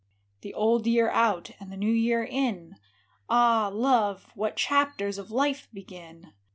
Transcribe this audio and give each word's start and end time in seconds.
The 0.41 0.55
old 0.55 0.87
year 0.87 1.11
out 1.11 1.51
and 1.59 1.71
the 1.71 1.77
new 1.77 1.91
year 1.91 2.23
in,— 2.23 2.77
Ah, 3.29 3.69
love, 3.71 4.25
what 4.33 4.55
chapters 4.55 5.19
of 5.19 5.29
life 5.29 5.67
begin? 5.71 6.33